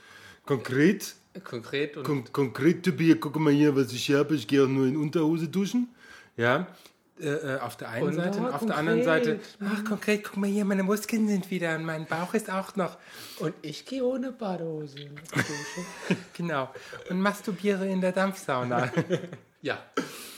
[0.45, 4.67] konkret, Konkret und kon konkret Typ, guck mal hier, was ich habe, ich gehe auch
[4.67, 5.87] nur in Unterhose duschen.
[6.35, 6.67] Ja.
[7.19, 9.71] Äh, äh, auf der einen Und Seite, oh, und auf der anderen Seite, konkret.
[9.71, 12.97] ach konkret, guck mal hier, meine Muskeln sind wieder und mein Bauch ist auch noch.
[13.39, 15.09] Und ich gehe ohne Badehose.
[16.33, 16.71] Genau.
[17.09, 18.91] Und masturbiere in der Dampfsauna.
[19.63, 19.79] ja.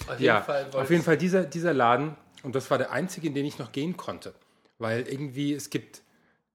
[0.07, 0.69] Auf jeden ja, Fall.
[0.71, 2.15] auf jeden Fall dieser, dieser Laden.
[2.43, 4.33] Und das war der einzige, in den ich noch gehen konnte.
[4.77, 6.01] Weil irgendwie, es gibt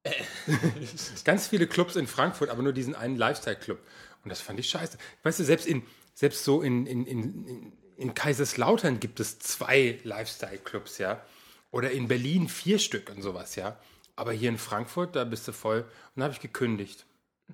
[1.24, 3.78] ganz viele Clubs in Frankfurt, aber nur diesen einen Lifestyle-Club.
[4.24, 4.96] Und das fand ich scheiße.
[5.22, 5.82] Weißt du, selbst, in,
[6.14, 11.24] selbst so in, in, in, in, Kaiserslautern gibt es zwei Lifestyle-Clubs, ja.
[11.70, 13.76] Oder in Berlin vier Stück und sowas, ja.
[14.16, 15.80] Aber hier in Frankfurt, da bist du voll.
[15.80, 17.04] Und da habe ich gekündigt.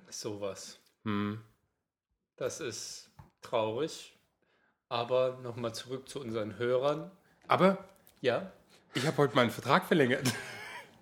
[0.09, 0.79] Sowas.
[1.05, 1.41] Hm.
[2.37, 3.09] Das ist
[3.41, 4.13] traurig.
[4.89, 7.09] Aber nochmal zurück zu unseren Hörern.
[7.47, 7.77] Aber
[8.21, 8.51] Ja,
[8.93, 10.31] ich habe heute meinen Vertrag verlängert.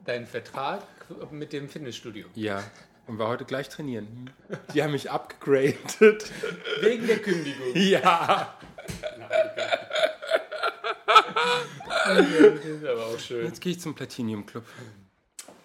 [0.05, 0.83] dein Vertrag
[1.31, 2.27] mit dem Fitnessstudio.
[2.35, 2.63] Ja,
[3.07, 4.29] und war heute gleich trainieren.
[4.73, 6.31] Die haben mich abgegradet.
[6.81, 7.75] Wegen der Kündigung.
[7.75, 8.55] Ja.
[12.05, 13.45] Das ist aber auch schön.
[13.45, 14.65] Jetzt gehe ich zum Platinum Club.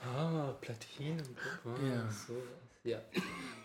[0.02, 1.18] Ah, Platinum.
[1.62, 2.37] guck mal, So,
[2.84, 2.98] ja.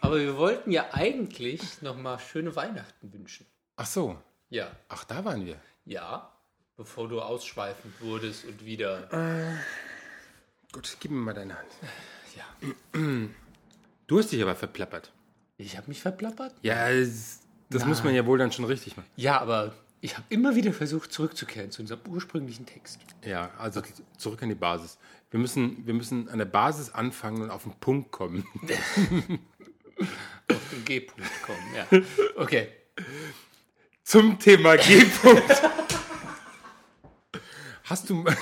[0.01, 3.45] Aber wir wollten ja eigentlich nochmal schöne Weihnachten wünschen.
[3.75, 4.17] Ach so.
[4.49, 4.71] Ja.
[4.87, 5.57] Ach, da waren wir.
[5.85, 6.31] Ja.
[6.77, 9.09] Bevor du ausschweifend wurdest und wieder.
[10.71, 11.71] Gut, gib mir mal deine Hand.
[12.37, 12.45] Ja.
[14.07, 15.11] Du hast dich aber verplappert.
[15.57, 16.53] Ich habe mich verplappert?
[16.61, 19.09] Ja, das, das muss man ja wohl dann schon richtig machen.
[19.17, 22.99] Ja, aber ich habe immer wieder versucht, zurückzukehren zu unserem ursprünglichen Text.
[23.25, 23.81] Ja, also
[24.17, 24.97] zurück an die Basis.
[25.31, 28.45] Wir müssen, wir müssen an der Basis anfangen und auf den Punkt kommen.
[30.49, 31.85] Auf den G-Punkt kommen, ja.
[32.37, 32.69] Okay.
[34.03, 35.61] Zum Thema G-Punkt.
[37.83, 38.35] Hast du mal.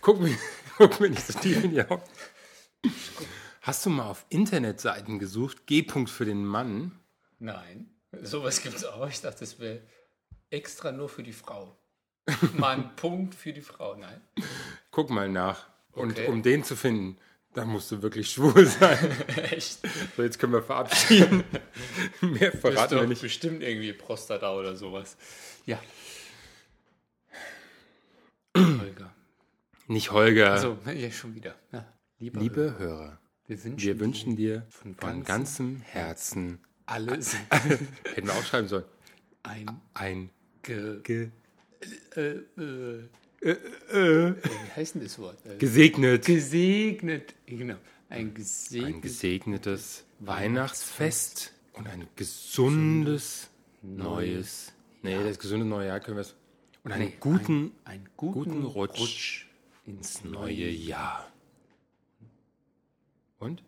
[0.00, 0.36] guck, mir,
[0.78, 2.02] guck mir nicht so tief in die Augen.
[3.60, 6.98] Hast du mal auf Internetseiten gesucht, G-Punkt für den Mann?
[7.38, 7.90] Nein.
[8.22, 9.06] Sowas gibt es auch.
[9.06, 9.82] Ich dachte, das wäre
[10.52, 11.76] extra nur für die Frau.
[12.54, 13.96] Mal ein Punkt für die Frau.
[13.96, 14.20] Nein.
[14.90, 15.68] Guck mal nach.
[15.92, 16.26] Und Okay.
[16.28, 17.18] um den zu finden,
[17.54, 19.10] da musst du wirklich schwul sein.
[19.36, 19.80] Echt?
[20.16, 21.44] So, jetzt können wir verabschieden.
[22.20, 23.20] Mehr verraten wir nicht.
[23.22, 25.16] bestimmt irgendwie Prostata oder sowas.
[25.66, 25.78] Ja.
[28.56, 29.14] Holger.
[29.86, 30.52] Nicht Holger.
[30.52, 31.54] Also, ja, schon wieder.
[31.72, 31.86] Ja.
[32.18, 38.34] Liebe Hörer, wir wünschen, wir wünschen dir von ganzem ganzem Herzen, alle sind hätten wir
[38.34, 38.84] aufschreiben sollen,
[39.42, 40.30] ein ein
[40.62, 41.30] ge, ge
[42.16, 43.02] äh,
[43.40, 45.38] äh, wie heißt denn das Wort?
[45.44, 47.34] Äh, gesegnet, gesegnet.
[47.46, 47.74] Genau.
[48.08, 49.02] Ein ein gesegnet.
[49.02, 53.48] gesegnetes Weihnachtsfest und ein gesundes
[53.82, 54.72] neues,
[55.02, 56.34] nee, das gesunde neue Jahr können wir es,
[56.84, 59.46] und einen guten, einen guten, guten Rutsch, Rutsch.
[59.86, 61.32] ins neue Jahr.
[63.38, 63.62] Und?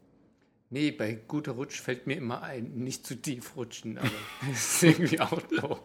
[0.71, 4.11] Nee, bei guter Rutsch fällt mir immer ein, nicht zu tief rutschen, aber
[4.49, 5.81] das ist irgendwie auch doof.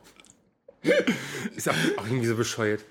[1.55, 2.83] Ist auch, auch irgendwie so bescheuert.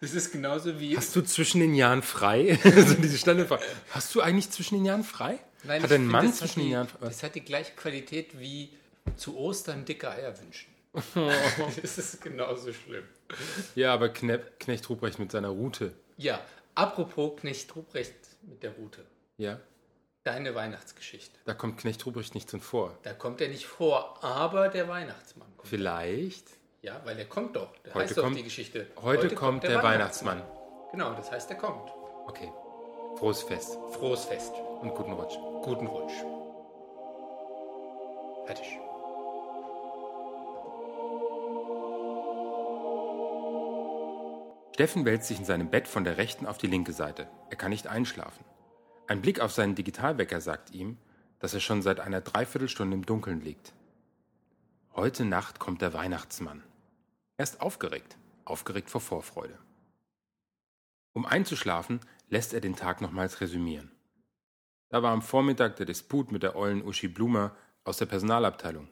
[0.00, 0.96] Das ist genauso wie.
[0.96, 2.58] Hast du zwischen den Jahren frei?
[2.64, 3.64] also diese Standardfrage.
[3.90, 5.40] Hast du eigentlich zwischen den Jahren frei?
[5.64, 7.06] Nein, hat ein find, Mann das hat zwischen den die, Jahren frei?
[7.06, 8.70] Das hat die gleiche Qualität wie
[9.16, 10.72] zu Ostern dicke Eier wünschen.
[11.82, 13.04] das ist genauso schlimm.
[13.74, 15.92] Ja, aber Kne Knecht Ruprecht mit seiner Route.
[16.16, 16.40] Ja,
[16.74, 19.04] apropos Knecht Ruprecht mit der Route.
[19.36, 19.60] Ja,
[20.24, 21.38] Deine Weihnachtsgeschichte.
[21.44, 22.98] da kommt Knecht Ruprecht nicht drin vor.
[23.02, 25.68] Da kommt er nicht vor, aber der Weihnachtsmann kommt.
[25.68, 26.44] Vielleicht.
[26.80, 27.74] Ja, weil er kommt doch.
[27.82, 28.86] Da Heute heißt doch kommt- die Geschichte.
[29.02, 30.42] Heute, kommt der, Weihnachtsmann.
[30.92, 31.90] Genau, das heißt, er kommt.
[32.26, 32.52] Okay.
[33.16, 34.52] Frohes Fest Frohes Fest.
[34.80, 35.34] und guten Rutsch.
[35.62, 36.12] Guten Rutsch.
[38.46, 38.78] Fertig.
[44.74, 47.26] Steffen wälzt sich in seinem Bett von der rechten auf die linke Seite.
[47.50, 48.44] Er kann nicht einschlafen.
[49.08, 50.98] Ein Blick auf seinen Digitalwecker sagt ihm,
[51.40, 53.72] dass er schon seit einer Dreiviertelstunde im Dunkeln liegt.
[54.94, 56.62] Heute Nacht kommt der Weihnachtsmann.
[57.38, 59.56] Er ist aufgeregt, aufgeregt vor Vorfreude.
[61.12, 63.92] Um einzuschlafen, lässt er den Tag nochmals resümieren.
[64.88, 68.88] Da war am Vormittag der Disput mit der ollen Uschi Blumer aus der Personalabteilung.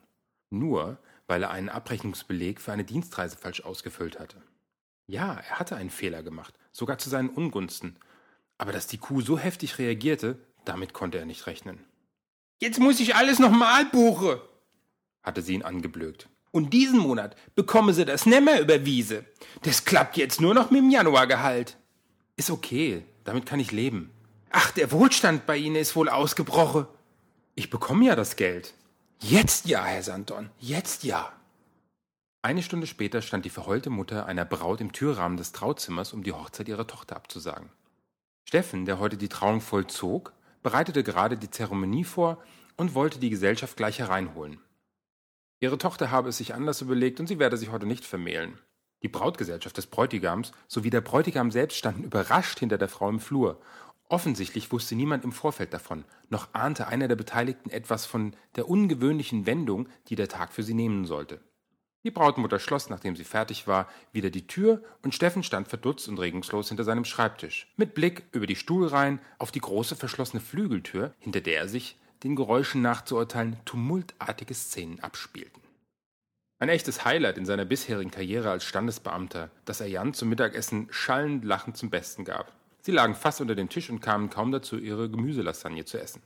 [0.49, 4.41] Nur, weil er einen Abrechnungsbeleg für eine Dienstreise falsch ausgefüllt hatte.
[5.07, 7.99] Ja, er hatte einen Fehler gemacht, sogar zu seinen Ungunsten.
[8.57, 11.83] Aber dass die Kuh so heftig reagierte, damit konnte er nicht rechnen.
[12.61, 14.41] Jetzt muss ich alles nochmal buche,
[15.21, 16.29] hatte sie ihn angeblökt.
[16.51, 19.25] Und diesen Monat bekomme sie das nimmer überwiese.
[19.63, 21.77] Das klappt jetzt nur noch mit dem Januargehalt.
[22.35, 24.11] Ist okay, damit kann ich leben.
[24.49, 26.87] Ach, der Wohlstand bei Ihnen ist wohl ausgebrochen.
[27.55, 28.73] Ich bekomme ja das Geld.
[29.19, 31.31] Jetzt ja, Herr Santon, jetzt ja.
[32.43, 36.31] Eine Stunde später stand die verheulte Mutter einer Braut im Türrahmen des Trauzimmers, um die
[36.31, 37.69] Hochzeit ihrer Tochter abzusagen.
[38.47, 40.31] Steffen, der heute die Trauung vollzog,
[40.63, 42.41] bereitete gerade die Zeremonie vor
[42.77, 44.59] und wollte die Gesellschaft gleich hereinholen.
[45.59, 48.59] Ihre Tochter habe es sich anders überlegt und sie werde sich heute nicht vermählen.
[49.01, 53.59] Die Brautgesellschaft des Bräutigams sowie der Bräutigam selbst standen überrascht hinter der Frau im Flur.
[54.09, 59.45] Offensichtlich wusste niemand im Vorfeld davon, noch ahnte einer der Beteiligten etwas von der ungewöhnlichen
[59.45, 61.41] Wendung, die der Tag für sie nehmen sollte.
[62.03, 66.19] Die Brautmutter schloss, nachdem sie fertig war, wieder die Tür und Steffen stand verdutzt und
[66.19, 71.41] regungslos hinter seinem Schreibtisch, mit Blick über die Stuhlreihen auf die große verschlossene Flügeltür, hinter
[71.41, 75.61] der sich, den Geräuschen nachzuurteilen, tumultartige Szenen abspielten.
[76.59, 81.45] Ein echtes Highlight in seiner bisherigen Karriere als Standesbeamter, das er Jan zum Mittagessen schallend
[81.45, 82.51] lachend zum Besten gab.
[82.81, 86.23] Sie lagen fast unter dem Tisch und kamen kaum dazu, ihre Gemüselasagne zu essen.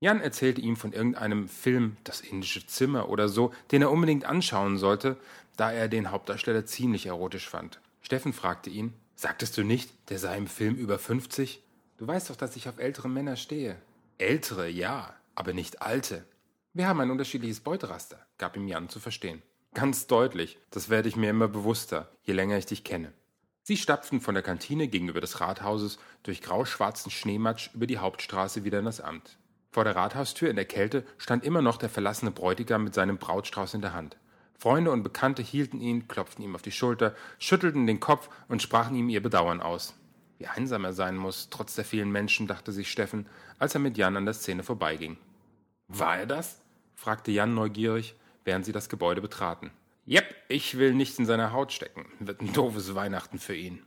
[0.00, 4.76] Jan erzählte ihm von irgendeinem Film, das indische Zimmer oder so, den er unbedingt anschauen
[4.76, 5.16] sollte,
[5.56, 7.80] da er den Hauptdarsteller ziemlich erotisch fand.
[8.02, 11.62] Steffen fragte ihn, sagtest du nicht, der sei im Film über 50?
[11.98, 13.76] Du weißt doch, dass ich auf ältere Männer stehe.
[14.18, 16.24] Ältere, ja, aber nicht alte.
[16.74, 19.42] Wir haben ein unterschiedliches Beuteraster, gab ihm Jan zu verstehen.
[19.74, 23.12] Ganz deutlich, das werde ich mir immer bewusster, je länger ich dich kenne.
[23.62, 28.80] Sie stapften von der Kantine gegenüber des Rathauses durch grauschwarzen Schneematsch über die Hauptstraße wieder
[28.80, 29.38] in das Amt.
[29.70, 33.74] Vor der Rathaustür in der Kälte stand immer noch der verlassene Bräutigam mit seinem Brautstrauß
[33.74, 34.18] in der Hand.
[34.58, 38.94] Freunde und Bekannte hielten ihn, klopften ihm auf die Schulter, schüttelten den Kopf und sprachen
[38.94, 39.94] ihm ihr Bedauern aus.
[40.42, 43.28] Wie einsam er sein muss, trotz der vielen Menschen, dachte sich Steffen,
[43.60, 45.16] als er mit Jan an der Szene vorbeiging.
[45.86, 46.60] War er das?
[46.96, 49.70] fragte Jan neugierig, während sie das Gebäude betraten.
[50.04, 52.06] Jep, ich will nicht in seine Haut stecken.
[52.18, 53.86] Wird ein doofes Weihnachten für ihn.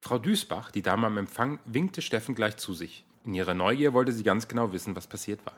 [0.00, 3.06] Frau Düßbach, die Dame am Empfang, winkte Steffen gleich zu sich.
[3.24, 5.54] In ihrer Neugier wollte sie ganz genau wissen, was passiert war.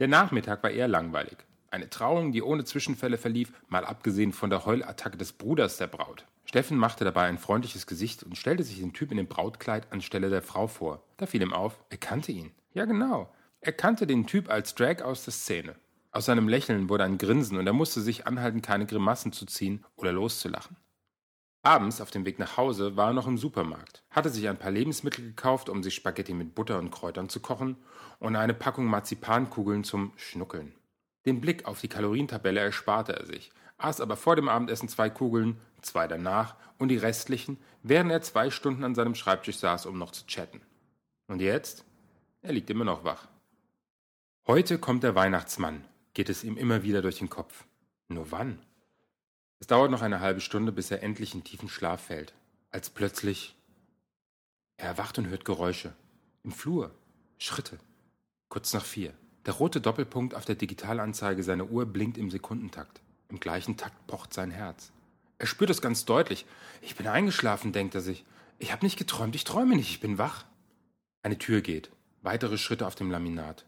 [0.00, 1.36] Der Nachmittag war eher langweilig.
[1.72, 6.26] Eine Trauung, die ohne Zwischenfälle verlief, mal abgesehen von der Heulattacke des Bruders der Braut.
[6.44, 10.30] Steffen machte dabei ein freundliches Gesicht und stellte sich den Typ in dem Brautkleid anstelle
[10.30, 11.04] der Frau vor.
[11.16, 12.50] Da fiel ihm auf, er kannte ihn.
[12.74, 13.32] Ja, genau.
[13.60, 15.76] Er kannte den Typ als Drag aus der Szene.
[16.10, 19.84] Aus seinem Lächeln wurde ein Grinsen und er musste sich anhalten, keine Grimassen zu ziehen
[19.94, 20.76] oder loszulachen.
[21.62, 24.72] Abends auf dem Weg nach Hause war er noch im Supermarkt, hatte sich ein paar
[24.72, 27.76] Lebensmittel gekauft, um sich Spaghetti mit Butter und Kräutern zu kochen
[28.18, 30.74] und eine Packung Marzipankugeln zum Schnuckeln.
[31.26, 35.60] Den Blick auf die Kalorientabelle ersparte er sich, aß aber vor dem Abendessen zwei Kugeln,
[35.82, 40.12] zwei danach und die restlichen, während er zwei Stunden an seinem Schreibtisch saß, um noch
[40.12, 40.60] zu chatten.
[41.26, 41.84] Und jetzt?
[42.42, 43.28] Er liegt immer noch wach.
[44.46, 47.64] Heute kommt der Weihnachtsmann, geht es ihm immer wieder durch den Kopf.
[48.08, 48.58] Nur wann?
[49.58, 52.34] Es dauert noch eine halbe Stunde, bis er endlich in tiefen Schlaf fällt,
[52.70, 53.54] als plötzlich
[54.78, 55.92] er erwacht und hört Geräusche.
[56.42, 56.90] Im Flur.
[57.38, 57.78] Schritte.
[58.48, 59.12] Kurz nach vier.
[59.46, 63.00] Der rote Doppelpunkt auf der Digitalanzeige seiner Uhr blinkt im Sekundentakt.
[63.28, 64.92] Im gleichen Takt pocht sein Herz.
[65.38, 66.44] Er spürt es ganz deutlich.
[66.82, 68.24] Ich bin eingeschlafen, denkt er sich.
[68.58, 70.44] Ich habe nicht geträumt, ich träume nicht, ich bin wach.
[71.22, 71.90] Eine Tür geht.
[72.22, 73.64] Weitere Schritte auf dem Laminat.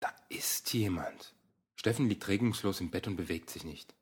[0.00, 1.34] Da ist jemand.
[1.74, 3.94] Steffen liegt regungslos im Bett und bewegt sich nicht.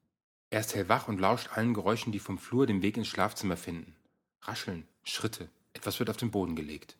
[0.50, 3.96] Er ist hellwach und lauscht allen Geräuschen, die vom Flur den Weg ins Schlafzimmer finden.
[4.42, 6.96] Rascheln, Schritte, etwas wird auf den Boden gelegt.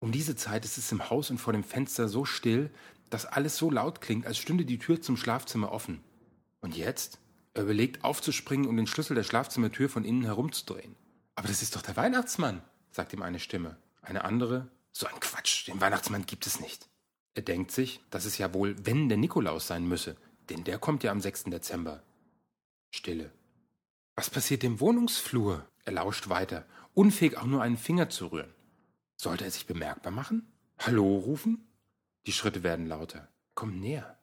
[0.00, 2.70] Um diese Zeit ist es im Haus und vor dem Fenster so still,
[3.10, 6.02] dass alles so laut klingt, als stünde die Tür zum Schlafzimmer offen.
[6.60, 7.18] Und jetzt?
[7.52, 10.96] Er überlegt, aufzuspringen und den Schlüssel der Schlafzimmertür von innen herumzudrehen.
[11.34, 13.76] Aber das ist doch der Weihnachtsmann, sagt ihm eine Stimme.
[14.02, 16.88] Eine andere, so ein Quatsch, den Weihnachtsmann gibt es nicht.
[17.34, 20.16] Er denkt sich, dass es ja wohl, wenn der Nikolaus sein müsse,
[20.48, 21.44] denn der kommt ja am 6.
[21.44, 22.02] Dezember.
[22.90, 23.30] Stille.
[24.16, 25.66] Was passiert im Wohnungsflur?
[25.84, 28.52] Er lauscht weiter, unfähig auch nur einen Finger zu rühren.
[29.20, 30.50] Sollte er sich bemerkbar machen?
[30.78, 31.68] Hallo rufen?
[32.24, 33.28] Die Schritte werden lauter.
[33.54, 34.18] Komm näher.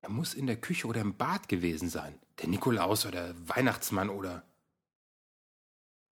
[0.00, 2.16] Er muss in der Küche oder im Bad gewesen sein.
[2.38, 4.44] Der Nikolaus oder Weihnachtsmann oder.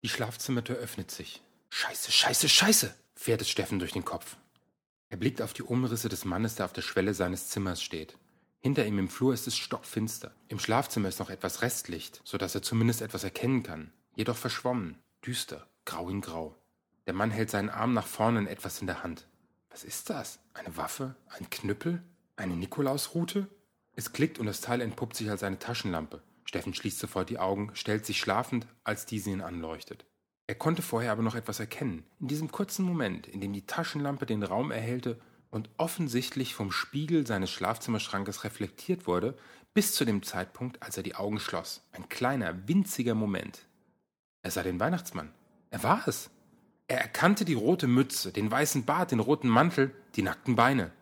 [0.02, 1.40] Die Schlafzimmertür öffnet sich.
[1.70, 4.36] Scheiße, scheiße, scheiße, fährt es Steffen durch den Kopf.
[5.08, 8.18] Er blickt auf die Umrisse des Mannes, der auf der Schwelle seines Zimmers steht.
[8.58, 10.34] Hinter ihm im Flur ist es stockfinster.
[10.48, 13.92] Im Schlafzimmer ist noch etwas Restlicht, so dass er zumindest etwas erkennen kann.
[14.16, 16.56] Jedoch verschwommen, düster, grau in grau.
[17.07, 19.29] Der Mann hält seinen Arm nach vorne und etwas in der Hand.
[19.71, 20.40] Was ist das?
[20.55, 21.14] Eine Waffe?
[21.29, 22.03] Ein Knüppel?
[22.37, 23.49] Eine Nikolausrute?
[23.95, 26.23] Es klickt und das Teil entpuppt sich als eine Taschenlampe.
[26.45, 30.05] Steffen schließt sofort die Augen, stellt sich schlafend, als diese ihn anleuchtet.
[30.49, 32.05] Er konnte vorher aber noch etwas erkennen.
[32.21, 37.27] In diesem kurzen Moment, in dem die Taschenlampe den Raum erhellte und offensichtlich vom Spiegel
[37.27, 39.37] seines Schlafzimmerschrankes reflektiert wurde,
[39.75, 41.83] bis zu dem Zeitpunkt, als er die Augen schloss.
[41.92, 43.66] Ein kleiner, winziger Moment.
[44.42, 45.33] Er sah den Weihnachtsmann.
[45.71, 46.31] Er war es.
[46.88, 50.92] Er erkannte die rote Mütze, den weißen Bart, den roten Mantel, die nackten Beine.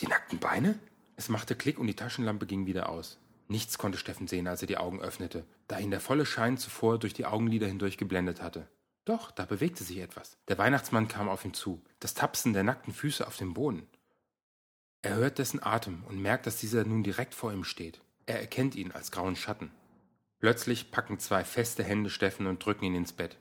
[0.00, 0.78] Die nackten Beine?
[1.16, 3.18] Es machte Klick und die Taschenlampe ging wieder aus.
[3.48, 6.98] Nichts konnte Steffen sehen, als er die Augen öffnete, da ihn der volle Schein zuvor
[6.98, 8.68] durch die Augenlider hindurch geblendet hatte.
[9.04, 10.36] Doch, da bewegte sich etwas.
[10.48, 13.86] Der Weihnachtsmann kam auf ihn zu, das Tapsen der nackten Füße auf dem Boden.
[15.00, 18.02] Er hört dessen Atem und merkt, dass dieser nun direkt vor ihm steht.
[18.26, 19.70] Er erkennt ihn als grauen Schatten.
[20.40, 23.38] Plötzlich packen zwei feste Hände Steffen und drücken ihn ins Bett.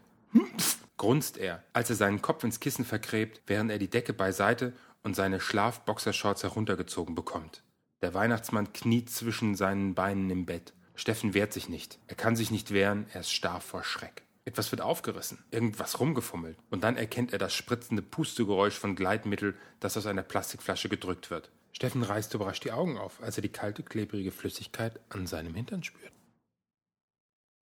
[0.56, 4.73] Psst, grunzt er, als er seinen Kopf ins Kissen vergräbt, während er die Decke beiseite
[5.03, 7.63] und seine Schlafboxershorts heruntergezogen bekommt.
[8.01, 10.73] Der Weihnachtsmann kniet zwischen seinen Beinen im Bett.
[10.95, 11.99] Steffen wehrt sich nicht.
[12.07, 14.23] Er kann sich nicht wehren, er ist starr vor Schreck.
[14.45, 19.97] Etwas wird aufgerissen, irgendwas rumgefummelt, und dann erkennt er das spritzende Pustegeräusch von Gleitmittel, das
[19.97, 21.51] aus einer Plastikflasche gedrückt wird.
[21.73, 25.83] Steffen reißt überrascht die Augen auf, als er die kalte, klebrige Flüssigkeit an seinem Hintern
[25.83, 26.13] spürt.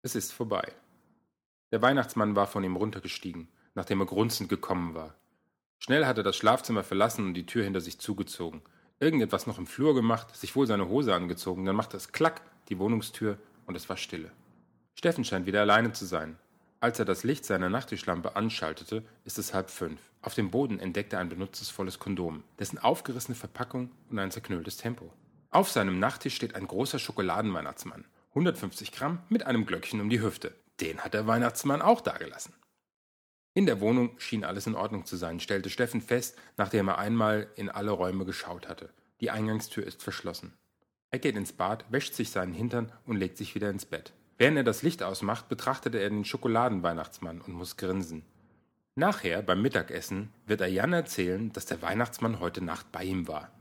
[0.02, 0.72] Es ist vorbei.
[1.72, 5.14] Der Weihnachtsmann war von ihm runtergestiegen, nachdem er grunzend gekommen war.
[5.78, 8.62] Schnell hat er das Schlafzimmer verlassen und die Tür hinter sich zugezogen.
[9.00, 12.78] Irgendetwas noch im Flur gemacht, sich wohl seine Hose angezogen, dann machte es klack, die
[12.78, 14.30] Wohnungstür und es war Stille.
[14.94, 16.38] Steffen scheint wieder alleine zu sein.
[16.80, 20.00] Als er das Licht seiner Nachttischlampe anschaltete, ist es halb fünf.
[20.22, 25.12] Auf dem Boden entdeckt er ein benutzungsvolles Kondom, dessen aufgerissene Verpackung und ein zerknülltes Tempo.
[25.50, 28.04] Auf seinem Nachttisch steht ein großer Schokoladenweihnachtsmann.
[28.30, 30.54] 150 Gramm mit einem Glöckchen um die Hüfte.
[30.80, 32.54] Den hat der Weihnachtsmann auch dagelassen.
[33.54, 37.48] In der Wohnung schien alles in Ordnung zu sein, stellte Steffen fest, nachdem er einmal
[37.54, 38.90] in alle Räume geschaut hatte.
[39.20, 40.52] Die Eingangstür ist verschlossen.
[41.12, 44.12] Er geht ins Bad, wäscht sich seinen Hintern und legt sich wieder ins Bett.
[44.36, 48.24] Während er das Licht ausmacht, betrachtet er den Schokoladenweihnachtsmann und muss grinsen.
[48.96, 53.52] Nachher, beim Mittagessen, wird er Jan erzählen, dass der Weihnachtsmann heute Nacht bei ihm war.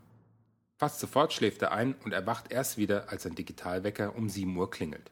[0.78, 4.72] Fast sofort schläft er ein und erwacht erst wieder, als sein Digitalwecker um 7 Uhr
[4.72, 5.12] klingelt.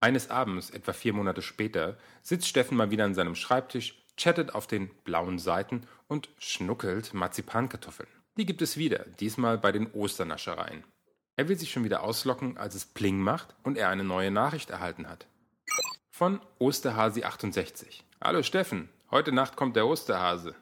[0.00, 4.68] Eines Abends, etwa vier Monate später, sitzt Steffen mal wieder an seinem Schreibtisch, chattet auf
[4.68, 8.08] den blauen Seiten und schnuckelt Marzipankartoffeln.
[8.36, 10.84] Die gibt es wieder, diesmal bei den Osternaschereien.
[11.36, 14.70] Er will sich schon wieder auslocken, als es Pling macht und er eine neue Nachricht
[14.70, 15.26] erhalten hat.
[16.10, 18.02] Von Osterhasi68.
[18.22, 20.54] Hallo Steffen, heute Nacht kommt der Osterhase.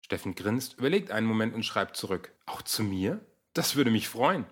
[0.00, 2.32] Steffen grinst, überlegt einen Moment und schreibt zurück.
[2.46, 3.20] Auch zu mir?
[3.52, 4.46] Das würde mich freuen.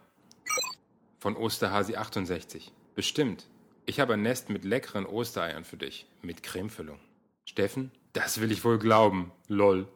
[1.19, 2.71] Von Osterhasi68.
[2.95, 3.47] Bestimmt.
[3.85, 6.07] Ich habe ein Nest mit leckeren Ostereiern für dich.
[6.23, 6.99] Mit Cremefüllung.
[7.45, 7.91] Steffen?
[8.13, 9.33] Das will ich wohl glauben.
[9.49, 9.89] Lol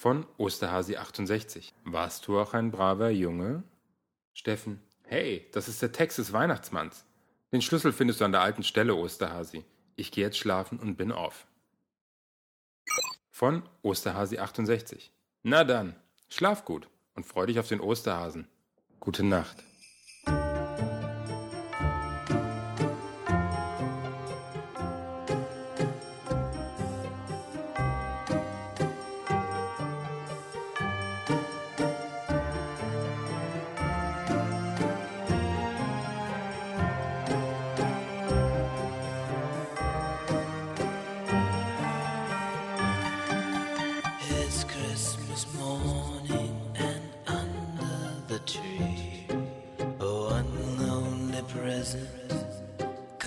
[0.00, 1.72] von Osterhasi68.
[1.84, 3.64] Warst du auch ein braver Junge?
[4.32, 4.80] Steffen.
[5.04, 7.04] Hey, das ist der Text des Weihnachtsmanns.
[7.52, 9.62] Den Schlüssel findest du an der alten Stelle, Osterhasi.
[9.96, 11.46] Ich gehe jetzt schlafen und bin auf.
[13.30, 15.10] Von Osterhasi68.
[15.42, 15.94] Na dann,
[16.30, 18.48] schlaf gut und freu dich auf den Osterhasen.
[19.00, 19.62] Gute Nacht.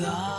[0.04, 0.33] God.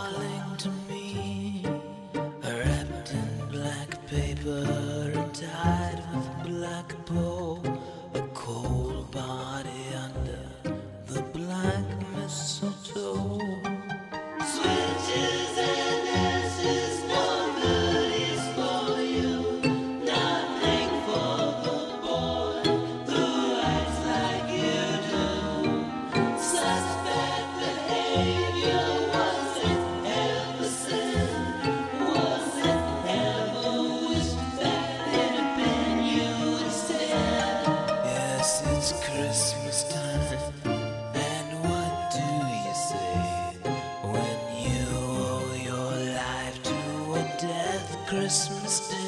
[48.15, 49.04] Christmas day?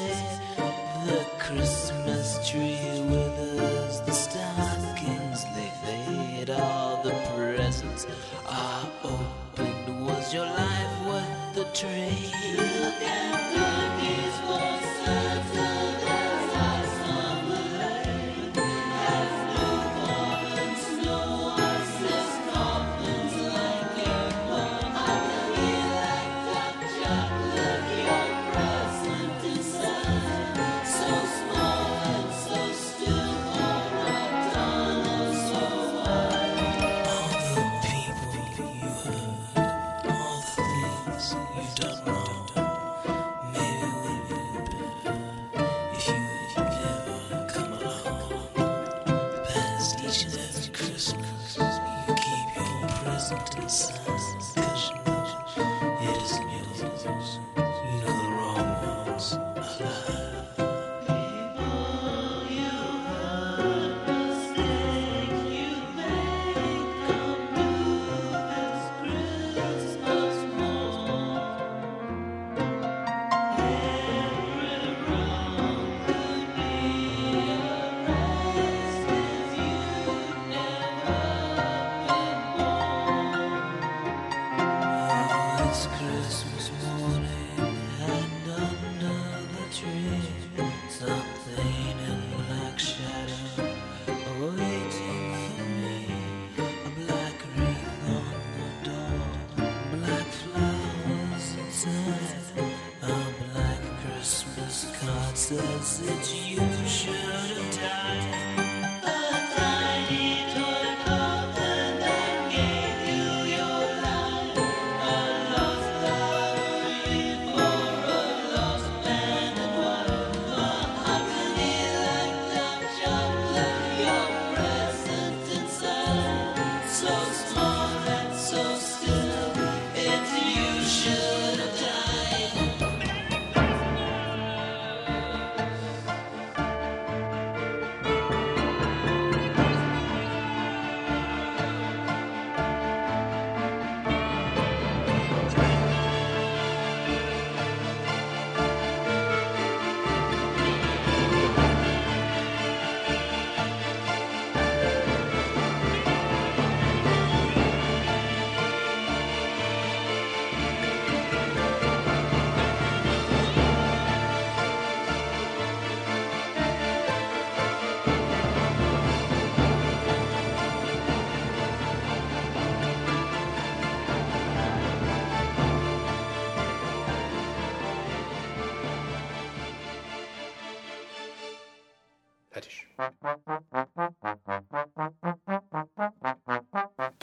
[105.98, 107.10] 自己有时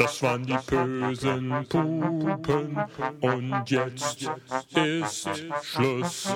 [0.05, 2.77] Das waren die bösen Pupen
[3.21, 4.29] und jetzt
[4.75, 5.29] ist
[5.63, 6.27] Schluss.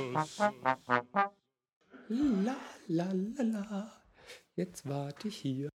[2.10, 2.56] La
[2.88, 3.92] la la la.
[4.56, 5.70] Jetzt warte ich hier